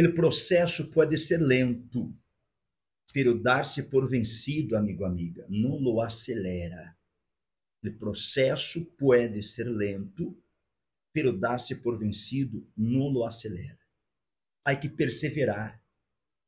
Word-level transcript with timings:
o 0.00 0.14
processo 0.14 0.90
pode 0.90 1.18
ser 1.18 1.38
lento, 1.38 2.16
pero 3.12 3.38
dar-se 3.38 3.82
por 3.82 4.08
vencido, 4.08 4.76
amigo, 4.76 5.04
amiga, 5.04 5.46
não 5.50 5.78
lo 5.78 6.00
acelera. 6.00 6.96
O 7.84 7.92
processo 7.98 8.84
pode 8.96 9.42
ser 9.42 9.64
lento, 9.64 10.40
pero 11.12 11.36
dar-se 11.36 11.74
por 11.76 11.98
vencido 11.98 12.66
não 12.76 13.08
lo 13.08 13.24
acelera. 13.24 13.78
Há 14.64 14.74
que 14.76 14.88
perseverar, 14.88 15.84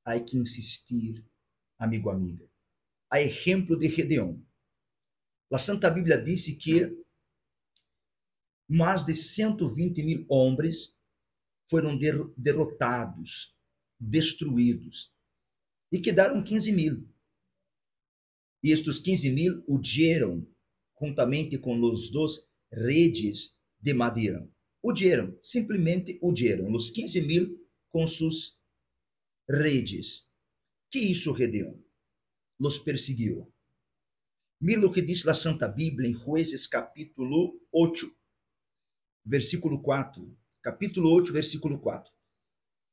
há 0.04 0.18
que 0.18 0.38
insistir, 0.38 1.22
amigo, 1.78 2.08
amiga. 2.08 2.48
A 3.10 3.20
exemplo 3.20 3.76
de 3.76 3.90
Gedeon. 3.90 4.40
A 5.52 5.58
Santa 5.58 5.90
Bíblia 5.90 6.16
disse 6.16 6.56
que 6.56 6.96
mais 8.68 9.04
de 9.04 9.14
120 9.14 10.02
mil 10.02 10.26
homens 10.28 10.93
foram 11.68 11.98
derrotados, 12.36 13.54
destruídos, 13.98 15.12
e 15.90 16.00
quedaram 16.00 16.42
15 16.42 16.72
mil. 16.72 17.08
E 18.62 18.70
estes 18.70 18.98
15 19.00 19.30
mil 19.30 19.64
huyeron 19.68 20.46
juntamente 21.00 21.58
com 21.58 21.80
os 21.82 22.10
dois 22.10 22.48
redes 22.72 23.56
de 23.80 23.92
Madian. 23.92 24.48
Huyeron, 24.82 25.38
simplesmente 25.42 26.18
huyeron, 26.22 26.74
os 26.74 26.90
15 26.90 27.20
mil 27.22 27.68
com 27.90 28.06
suas 28.06 28.58
redes. 29.48 30.26
Que 30.90 30.98
isso, 30.98 31.34
Gedeon? 31.36 31.78
Los 32.58 32.78
perseguiu. 32.78 33.52
Mira 34.60 34.86
o 34.86 34.92
que 34.92 35.02
diz 35.02 35.26
a 35.26 35.34
Santa 35.34 35.68
Bíblia 35.68 36.08
em 36.08 36.14
Juízes 36.14 36.66
capítulo 36.66 37.60
8, 37.72 38.06
versículo 39.24 39.82
4. 39.82 40.36
Capítulo 40.64 41.12
8, 41.12 41.30
versículo 41.30 41.78
4. 41.78 42.10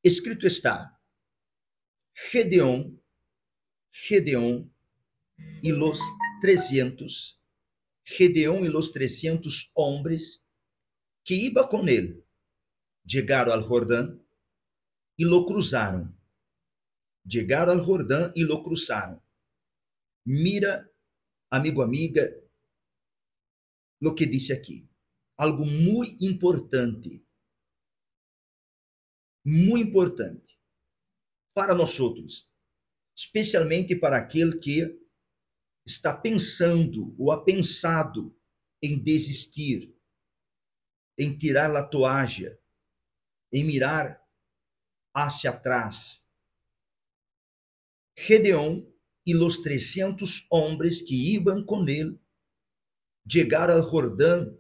Escrito 0.04 0.46
está: 0.46 1.00
Gedeon, 2.14 3.00
Gedeon 3.90 4.70
e 5.64 5.72
los 5.72 5.98
300, 6.42 7.40
Gedeon 8.04 8.66
e 8.66 8.68
los 8.68 8.90
300 8.92 9.72
homens 9.74 10.46
que 11.24 11.34
iba 11.34 11.66
com 11.66 11.88
ele, 11.88 12.22
chegaram 13.08 13.54
ao 13.54 13.62
Jordão 13.62 14.22
e 15.18 15.24
lo 15.24 15.46
cruzaram. 15.46 16.14
Chegaram 17.26 17.72
ao 17.72 17.86
Jordão 17.86 18.34
e 18.36 18.44
lo 18.44 18.62
cruzaram. 18.62 19.24
Mira, 20.26 20.92
amigo, 21.50 21.82
amiga, 21.82 22.38
o 24.02 24.14
que 24.14 24.26
disse 24.26 24.52
aqui 24.52 24.86
algo 25.38 25.66
muito 25.66 26.26
importante. 26.26 27.26
Muito 29.44 29.90
importante 29.90 30.60
para 31.54 31.74
nós 31.74 32.00
outros, 32.00 32.50
especialmente 33.16 33.96
para 33.96 34.18
aquele 34.18 34.58
que 34.60 35.00
está 35.86 36.16
pensando 36.16 37.16
ou 37.18 37.32
ha 37.32 37.44
pensado 37.44 38.38
em 38.82 39.02
desistir, 39.02 39.96
em 41.18 41.38
tirar 41.38 41.76
a 41.76 41.84
toalha, 41.84 42.60
em 43.52 43.64
mirar 43.64 44.22
hacia 45.14 45.50
atrás. 45.50 46.26
Gedeon 48.18 48.86
e 49.26 49.36
os 49.36 49.58
300 49.60 50.48
homens 50.50 51.02
que 51.02 51.36
iam 51.36 51.64
com 51.64 51.88
ele 51.88 52.20
chegaram 53.30 53.76
ao 53.76 53.90
Jordão 53.90 54.58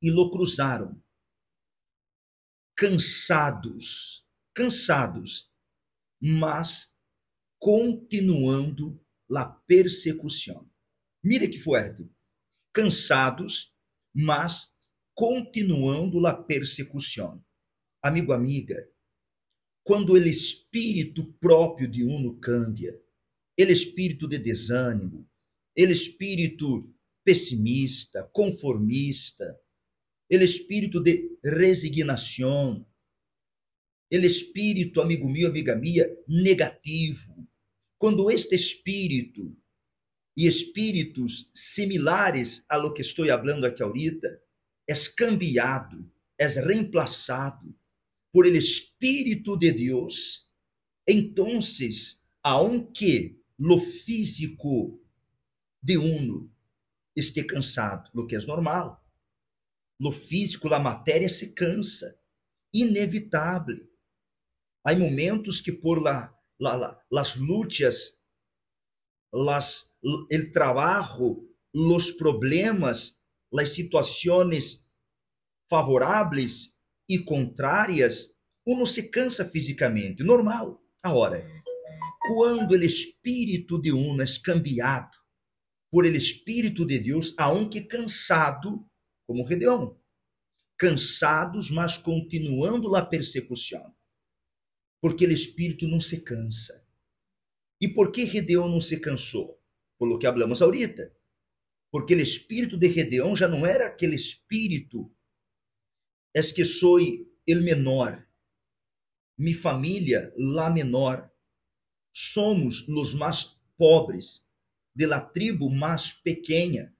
e 0.00 0.10
lo 0.10 0.30
cruzaram. 0.30 1.02
Cansados, 2.76 4.26
cansados, 4.54 5.50
mas 6.20 6.94
continuando 7.58 9.00
a 9.34 9.44
persecução. 9.44 10.68
Mire 11.22 11.48
que 11.48 11.58
forte. 11.58 12.08
Cansados, 12.72 13.72
mas 14.14 14.74
continuando 15.14 16.26
a 16.26 16.34
persecução. 16.34 17.44
Amigo, 18.02 18.32
amiga, 18.32 18.86
quando 19.84 20.14
o 20.14 20.18
espírito 20.18 21.32
próprio 21.34 21.86
de 21.88 22.02
uno 22.04 22.38
cambia, 22.38 23.00
ele 23.56 23.72
espírito 23.72 24.26
de 24.26 24.38
desânimo, 24.38 25.28
ele 25.76 25.92
espírito 25.92 26.92
pessimista, 27.24 28.28
conformista, 28.32 29.58
el 30.30 30.42
espírito 30.42 31.00
de 31.00 31.38
resignação, 31.42 32.86
el 34.10 34.24
espírito, 34.24 35.00
amigo 35.00 35.28
meu, 35.28 35.48
amiga 35.48 35.74
minha, 35.76 36.06
negativo. 36.28 37.46
Quando 37.98 38.30
este 38.30 38.54
espírito 38.54 39.56
e 40.36 40.46
espíritos 40.46 41.50
similares 41.54 42.64
a 42.68 42.76
lo 42.76 42.92
que 42.92 43.02
estou 43.02 43.26
falando 43.26 43.64
aqui 43.64 43.82
ahorita, 43.82 44.40
é 44.86 44.94
cambiado, 45.16 46.10
é 46.38 46.46
reemplazado 46.46 47.74
por 48.32 48.46
el 48.46 48.56
Espírito 48.56 49.56
de 49.56 49.72
Deus, 49.72 50.48
entonces, 51.06 52.20
aunque 52.42 53.40
lo 53.58 53.78
físico 53.78 55.00
de 55.80 55.96
uno 55.96 56.50
esté 57.14 57.46
cansado, 57.46 58.10
lo 58.12 58.26
que 58.26 58.34
é 58.34 58.38
normal, 58.46 59.03
no 59.98 60.12
físico, 60.12 60.72
a 60.72 60.78
matéria 60.78 61.28
se 61.28 61.52
cansa. 61.54 62.18
Inevitável. 62.72 63.90
Há 64.84 64.94
momentos 64.94 65.60
que 65.60 65.72
por 65.72 66.02
la, 66.02 66.34
la, 66.58 66.76
la, 66.76 67.06
las 67.10 67.36
luchas, 67.36 68.20
las, 69.32 69.94
el 70.28 70.50
trabajo, 70.52 71.42
los 71.72 72.12
problemas, 72.12 73.20
las 73.50 73.70
situações 73.70 74.84
favoráveis 75.68 76.76
e 77.08 77.18
contrárias, 77.24 78.34
uno 78.66 78.86
se 78.86 79.08
cansa 79.10 79.44
fisicamente, 79.44 80.22
normal. 80.22 80.80
Agora, 81.02 81.46
quando 82.26 82.72
o 82.72 82.82
espírito 82.82 83.80
de 83.80 83.92
uno 83.92 84.22
é 84.22 84.26
cambiado 84.42 85.16
por 85.90 86.06
el 86.06 86.16
espírito 86.16 86.84
de 86.84 86.98
Deus, 86.98 87.34
aunque 87.38 87.82
cansado, 87.82 88.88
como 89.26 89.46
Gedeão, 89.46 90.00
cansados, 90.76 91.70
mas 91.70 91.96
continuando 91.96 92.94
a 92.96 93.04
persecução, 93.04 93.94
porque 95.00 95.26
o 95.26 95.32
espírito 95.32 95.86
não 95.86 96.00
se 96.00 96.20
cansa. 96.20 96.84
E 97.80 97.88
por 97.88 98.12
que 98.12 98.26
Gedeão 98.26 98.68
não 98.68 98.80
se 98.80 98.98
cansou? 99.00 99.60
Por 99.98 100.08
lo 100.08 100.18
que 100.18 100.26
hablamos 100.26 100.62
ahorita. 100.62 101.14
Porque 101.90 102.14
o 102.14 102.20
espírito 102.20 102.76
de 102.76 102.90
Gedeão 102.90 103.36
já 103.36 103.46
não 103.46 103.64
era 103.66 103.86
aquele 103.86 104.16
espírito, 104.16 105.14
es 106.34 106.50
que 106.50 106.64
sou 106.64 106.98
el 106.98 107.60
menor, 107.62 108.26
mi 109.38 109.54
família 109.54 110.32
la 110.36 110.68
menor, 110.68 111.30
somos 112.12 112.88
os 112.88 113.14
mais 113.14 113.56
pobres, 113.76 114.44
de 114.94 115.06
la 115.06 115.20
tribo 115.20 115.70
mais 115.70 116.12
pequena, 116.12 116.92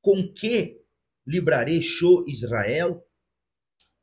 com 0.00 0.32
que 0.32 0.81
librarei 1.26 1.80
show 1.80 2.24
Israel? 2.28 3.02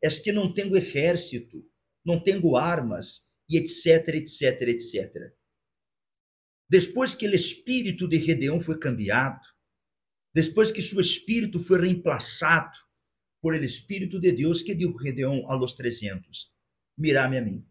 Es 0.02 0.20
que 0.20 0.32
não 0.32 0.54
tenho 0.54 0.76
exército, 0.76 1.64
não 2.06 2.22
tenho 2.22 2.56
armas, 2.56 3.28
e 3.50 3.58
etc, 3.58 4.16
etc, 4.16 4.62
etc. 4.70 5.34
Depois 6.70 7.16
que 7.16 7.28
o 7.28 7.36
espírito 7.36 8.08
de 8.08 8.22
Gedeão 8.22 8.62
foi 8.62 8.78
cambiado, 8.78 9.42
depois 10.34 10.72
que 10.72 10.82
seu 10.82 11.02
espírito 11.02 11.60
foi 11.60 11.82
reemplaçado 11.82 12.78
por 13.42 13.56
el 13.56 13.64
espírito 13.64 14.20
de 14.20 14.32
Deus, 14.32 14.62
que 14.62 14.76
deu 14.76 14.96
Gedeão 15.00 15.50
a 15.50 15.56
los 15.56 15.74
300, 15.74 16.54
mirame 16.96 17.38
a 17.38 17.42
mim, 17.42 17.68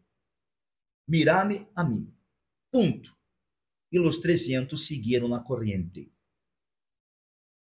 mirame 1.06 1.68
a 1.76 1.84
mim, 1.84 2.12
ponto. 2.72 3.16
E 3.90 3.98
os 3.98 4.18
300 4.18 4.86
seguiram 4.86 5.28
na 5.28 5.40
corrente. 5.40 6.12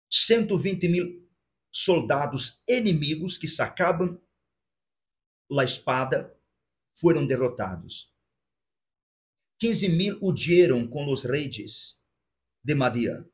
120 0.09 0.89
mil 0.89 1.30
soldados 1.71 2.61
inimigos 2.67 3.37
que 3.37 3.47
sacavam 3.47 4.21
a 5.57 5.63
espada 5.63 6.35
foram 6.93 7.25
derrotados. 7.25 8.11
15 9.59 9.89
mil 9.89 10.19
huyeron 10.21 10.87
com 10.87 11.11
os 11.11 11.23
reis 11.23 11.97
de 12.63 12.75
Madian. 12.75 13.27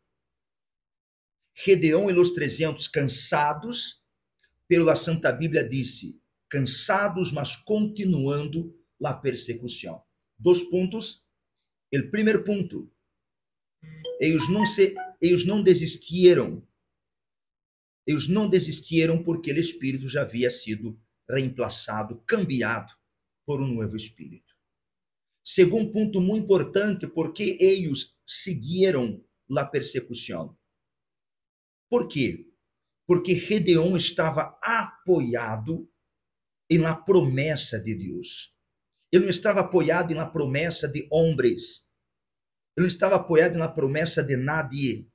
Gedeão 1.56 2.10
e 2.10 2.20
os 2.20 2.32
300 2.32 2.88
cansados, 2.88 4.04
pela 4.68 4.96
Santa 4.96 5.32
Bíblia 5.32 5.68
disse, 5.68 6.22
cansados, 6.50 7.32
mas 7.32 7.56
continuando 7.56 8.78
a 9.04 9.14
persecução. 9.14 10.04
Dois 10.38 10.62
pontos. 10.64 11.26
O 11.94 12.12
primeiro 12.12 12.44
ponto, 12.44 12.92
eles 14.20 14.50
não 14.50 14.66
se, 14.66 14.94
eles 15.22 15.46
não 15.46 15.64
desistiram 15.64 16.68
eles 18.08 18.28
não 18.28 18.50
desistiram 18.50 19.22
porque 19.22 19.52
o 19.52 19.60
espírito 19.60 20.08
já 20.08 20.22
havia 20.22 20.50
sido 20.50 20.98
reemplaçado, 21.30 22.24
cambiado 22.26 22.94
por 23.46 23.62
um 23.62 23.68
novo 23.68 23.96
espírito. 23.96 24.56
segundo 25.44 25.92
ponto 25.92 26.20
muito 26.20 26.44
importante, 26.44 27.08
porque 27.08 27.58
eles 27.60 28.18
seguiram 28.26 29.24
a 29.58 29.66
persecução. 29.66 30.58
Por 31.90 32.08
quê? 32.08 32.46
Porque 33.06 33.36
Gedeon 33.36 33.96
estava 33.96 34.60
apoiado 34.62 35.90
em 36.70 36.80
la 36.80 36.96
promessa 36.96 37.80
de 37.80 37.96
Deus. 37.96 38.54
Ele 39.10 39.24
não 39.24 39.30
estava 39.30 39.62
apoiado 39.62 40.14
na 40.14 40.26
promessa 40.26 40.86
de 40.88 41.08
homens. 41.10 41.88
Ele 42.76 42.84
não 42.84 42.88
estava 42.88 43.16
apoiado 43.16 43.58
na 43.58 43.70
promessa 43.70 44.22
de 44.22 44.36
nadie. 44.36 45.10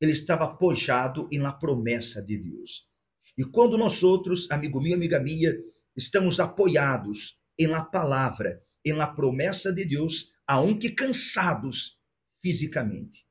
Ele 0.00 0.12
estava 0.12 0.44
apoiado 0.44 1.28
na 1.32 1.52
promessa 1.52 2.22
de 2.22 2.38
Deus. 2.38 2.88
E 3.36 3.44
quando 3.44 3.76
nós 3.76 4.02
outros, 4.02 4.50
amigo 4.50 4.80
meu, 4.80 4.94
amiga 4.94 5.20
minha, 5.20 5.52
estamos 5.96 6.40
apoiados 6.40 7.38
em 7.58 7.66
la 7.66 7.84
palavra, 7.84 8.64
em 8.84 8.92
la 8.92 9.06
promessa 9.06 9.72
de 9.72 9.84
Deus, 9.84 10.32
aunque 10.46 10.90
cansados 10.90 11.98
fisicamente, 12.42 13.26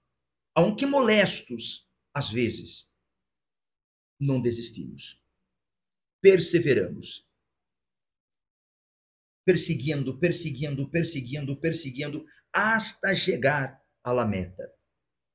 aunque 0.56 0.86
molestos 0.86 1.88
às 2.14 2.30
vezes, 2.30 2.88
não 4.20 4.42
desistimos. 4.42 5.22
Perseveramos 6.22 7.28
perseguindo, 9.50 10.20
perseguindo, 10.20 10.88
perseguindo, 10.92 11.60
perseguindo, 11.60 12.26
hasta 12.54 13.16
chegar 13.16 13.82
à 14.04 14.12
la 14.12 14.24
meta. 14.24 14.72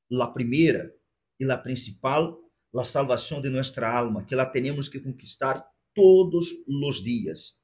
La 0.09 0.29
primeira 0.29 0.95
e 1.39 1.45
la 1.45 1.57
principal, 1.57 2.37
la 2.73 2.85
salvação 2.85 3.41
de 3.41 3.49
nossa 3.49 3.87
alma, 3.87 4.25
que 4.25 4.35
la 4.35 4.47
temos 4.47 4.89
que 4.89 5.01
conquistar 5.01 5.65
todos 5.95 6.49
os 6.67 7.03
dias. 7.03 7.59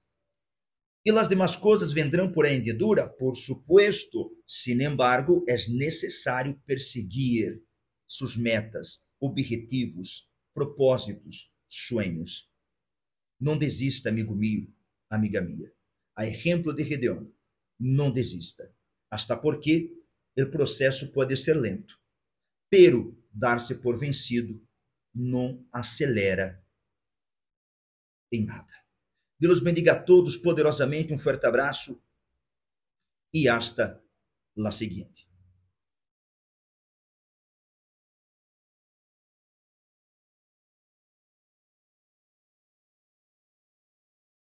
E 1.05 1.11
as 1.11 1.28
demais 1.28 1.56
coisas 1.56 1.93
vendrão 1.93 2.31
por 2.31 2.44
hendidura? 2.44 3.08
Por 3.08 3.34
supuesto. 3.34 4.37
Sin 4.46 4.82
embargo, 4.82 5.44
é 5.49 5.56
necessário 5.69 6.61
perseguir 6.67 7.62
suas 8.06 8.37
metas, 8.37 9.02
objetivos, 9.19 10.28
propósitos, 10.52 11.50
sonhos. 11.66 12.50
Não 13.40 13.56
desista, 13.56 14.11
amigo 14.11 14.34
meu, 14.37 14.66
amiga 15.08 15.40
minha 15.40 15.73
a 16.20 16.26
exemplo 16.26 16.75
de 16.75 16.84
Gedeon, 16.84 17.26
não 17.78 18.11
desista. 18.11 18.70
Hasta 19.11 19.34
porque 19.37 19.90
o 20.38 20.46
processo 20.50 21.11
pode 21.12 21.34
ser 21.34 21.55
lento. 21.55 21.99
Pero 22.69 23.19
dar-se 23.30 23.76
por 23.76 23.98
vencido 23.98 24.66
não 25.14 25.66
acelera 25.72 26.64
em 28.32 28.44
nada. 28.44 28.72
Deus 29.38 29.60
bendiga 29.60 29.92
a 29.92 30.02
todos 30.02 30.36
poderosamente. 30.36 31.12
Um 31.12 31.18
forte 31.18 31.46
abraço 31.46 32.02
e 33.32 33.48
hasta 33.48 34.02
la 34.56 34.72
seguinte. 34.72 35.29